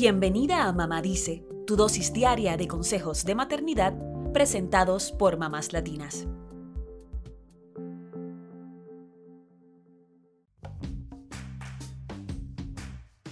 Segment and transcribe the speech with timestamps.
[0.00, 3.98] Bienvenida a Mamá Dice, tu dosis diaria de consejos de maternidad
[4.32, 6.28] presentados por mamás latinas.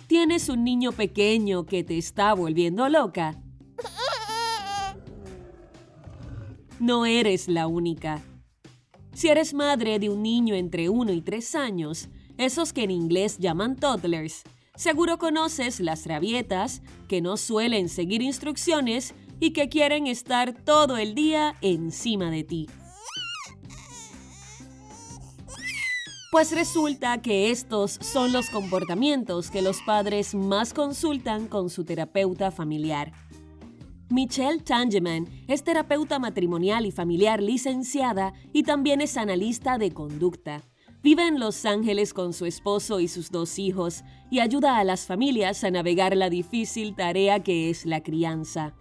[0.08, 3.40] ¿Tienes un niño pequeño que te está volviendo loca?
[6.80, 8.24] No eres la única.
[9.12, 12.08] Si eres madre de un niño entre 1 y 3 años,
[12.38, 14.42] esos que en inglés llaman toddlers,
[14.76, 21.14] seguro conoces las rabietas que no suelen seguir instrucciones y que quieren estar todo el
[21.14, 22.66] día encima de ti.
[26.30, 32.50] Pues resulta que estos son los comportamientos que los padres más consultan con su terapeuta
[32.50, 33.12] familiar.
[34.10, 40.62] Michelle Tangeman es terapeuta matrimonial y familiar licenciada y también es analista de conducta.
[41.02, 45.06] Vive en Los Ángeles con su esposo y sus dos hijos y ayuda a las
[45.06, 48.74] familias a navegar la difícil tarea que es la crianza.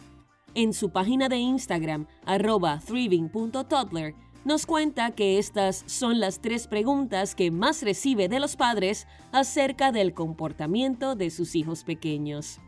[0.56, 7.36] En su página de Instagram, arroba thriving.toddler, nos cuenta que estas son las tres preguntas
[7.36, 12.59] que más recibe de los padres acerca del comportamiento de sus hijos pequeños.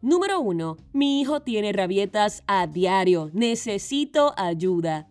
[0.00, 0.78] Número 1.
[0.94, 3.30] Mi hijo tiene rabietas a diario.
[3.34, 5.08] Necesito ayuda.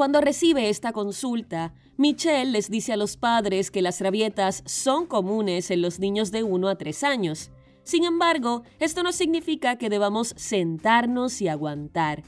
[0.00, 5.70] Cuando recibe esta consulta, Michelle les dice a los padres que las rabietas son comunes
[5.70, 7.50] en los niños de 1 a 3 años.
[7.82, 12.22] Sin embargo, esto no significa que debamos sentarnos y aguantar.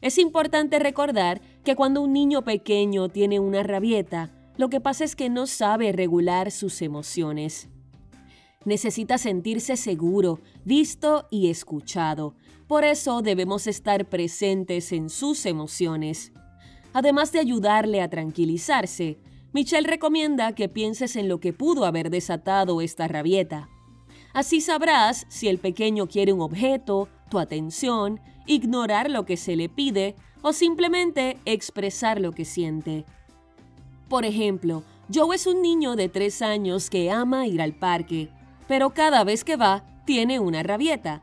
[0.00, 5.16] Es importante recordar que cuando un niño pequeño tiene una rabieta, lo que pasa es
[5.16, 7.68] que no sabe regular sus emociones
[8.64, 12.34] necesita sentirse seguro, visto y escuchado.
[12.66, 16.32] Por eso debemos estar presentes en sus emociones.
[16.92, 19.18] Además de ayudarle a tranquilizarse,
[19.52, 23.68] Michelle recomienda que pienses en lo que pudo haber desatado esta rabieta.
[24.34, 29.68] Así sabrás si el pequeño quiere un objeto, tu atención, ignorar lo que se le
[29.68, 33.04] pide o simplemente expresar lo que siente.
[34.08, 38.30] Por ejemplo, Joe es un niño de 3 años que ama ir al parque
[38.68, 41.22] pero cada vez que va tiene una rabieta.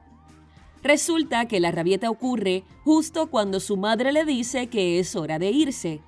[0.85, 5.50] Resulta que la rabieta ocurre justo cuando su madre le dice que es hora de
[5.50, 6.03] irse.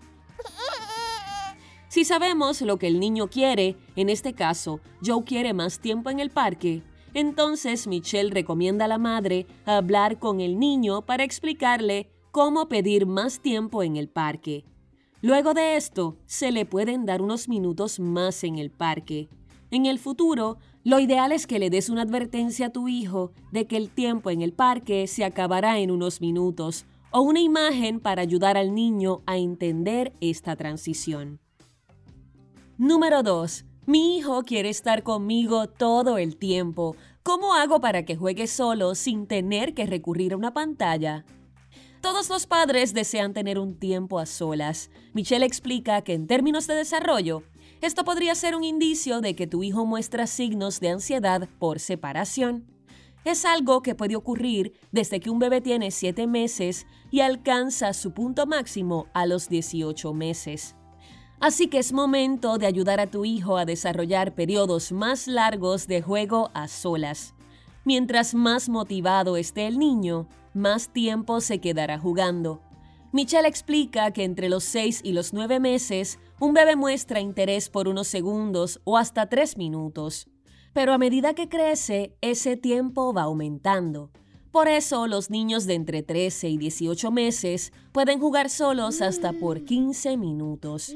[1.88, 6.20] Si sabemos lo que el niño quiere, en este caso, Joe quiere más tiempo en
[6.20, 6.84] el parque,
[7.16, 13.40] entonces Michelle recomienda a la madre hablar con el niño para explicarle cómo pedir más
[13.40, 14.64] tiempo en el parque.
[15.24, 19.28] Luego de esto, se le pueden dar unos minutos más en el parque.
[19.72, 23.68] En el futuro, lo ideal es que le des una advertencia a tu hijo de
[23.68, 28.22] que el tiempo en el parque se acabará en unos minutos o una imagen para
[28.22, 31.42] ayudar al niño a entender esta transición.
[32.78, 33.66] Número 2.
[33.86, 36.96] Mi hijo quiere estar conmigo todo el tiempo.
[37.22, 41.26] ¿Cómo hago para que juegue solo sin tener que recurrir a una pantalla?
[42.00, 44.90] Todos los padres desean tener un tiempo a solas.
[45.12, 47.44] Michelle explica que en términos de desarrollo,
[47.82, 52.66] esto podría ser un indicio de que tu hijo muestra signos de ansiedad por separación.
[53.26, 58.12] Es algo que puede ocurrir desde que un bebé tiene 7 meses y alcanza su
[58.12, 60.76] punto máximo a los 18 meses.
[61.40, 66.02] Así que es momento de ayudar a tu hijo a desarrollar periodos más largos de
[66.02, 67.36] juego a solas.
[67.86, 72.62] Mientras más motivado esté el niño, más tiempo se quedará jugando.
[73.12, 77.88] Michelle explica que entre los 6 y los 9 meses, un bebé muestra interés por
[77.88, 80.28] unos segundos o hasta 3 minutos.
[80.74, 84.12] Pero a medida que crece, ese tiempo va aumentando.
[84.52, 89.66] Por eso los niños de entre 13 y 18 meses pueden jugar solos hasta por
[89.66, 90.96] 15 minutos.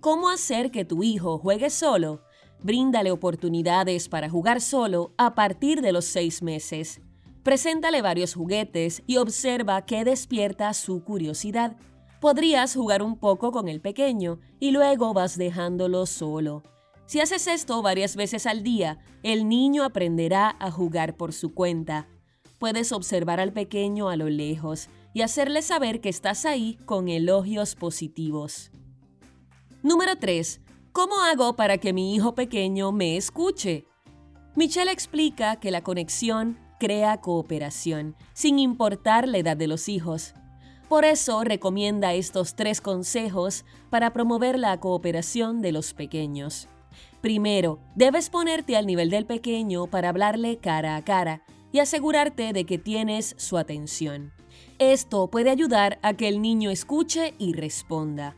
[0.00, 2.22] ¿Cómo hacer que tu hijo juegue solo?
[2.62, 7.00] Bríndale oportunidades para jugar solo a partir de los 6 meses.
[7.42, 11.76] Preséntale varios juguetes y observa qué despierta su curiosidad.
[12.20, 16.62] Podrías jugar un poco con el pequeño y luego vas dejándolo solo.
[17.06, 22.08] Si haces esto varias veces al día, el niño aprenderá a jugar por su cuenta.
[22.58, 27.76] Puedes observar al pequeño a lo lejos y hacerle saber que estás ahí con elogios
[27.76, 28.72] positivos.
[29.82, 30.60] Número 3.
[30.92, 33.86] ¿Cómo hago para que mi hijo pequeño me escuche?
[34.56, 40.34] Michelle explica que la conexión crea cooperación, sin importar la edad de los hijos.
[40.88, 46.68] Por eso recomienda estos tres consejos para promover la cooperación de los pequeños.
[47.20, 51.42] Primero, debes ponerte al nivel del pequeño para hablarle cara a cara
[51.72, 54.32] y asegurarte de que tienes su atención.
[54.78, 58.34] Esto puede ayudar a que el niño escuche y responda.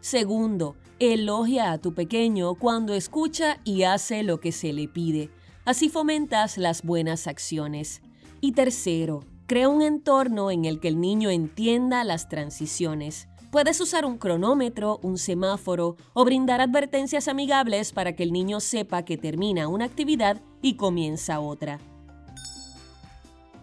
[0.00, 5.30] Segundo, elogia a tu pequeño cuando escucha y hace lo que se le pide.
[5.64, 8.02] Así fomentas las buenas acciones.
[8.40, 9.20] Y tercero,
[9.52, 13.28] crea un entorno en el que el niño entienda las transiciones.
[13.50, 19.04] Puedes usar un cronómetro, un semáforo o brindar advertencias amigables para que el niño sepa
[19.04, 21.80] que termina una actividad y comienza otra.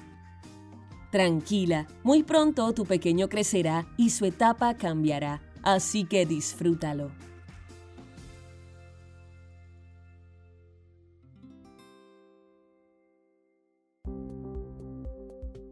[1.10, 7.14] Tranquila, muy pronto tu pequeño crecerá y su etapa cambiará, así que disfrútalo.